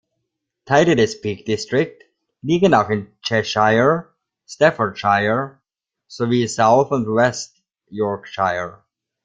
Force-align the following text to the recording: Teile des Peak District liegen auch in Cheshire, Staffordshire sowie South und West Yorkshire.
Teile 0.65 0.95
des 0.97 1.13
Peak 1.21 1.45
District 1.45 2.03
liegen 2.41 2.73
auch 2.73 2.89
in 2.89 3.15
Cheshire, 3.21 4.07
Staffordshire 4.47 5.59
sowie 6.07 6.47
South 6.47 6.89
und 6.91 7.05
West 7.05 7.61
Yorkshire. 7.89 8.83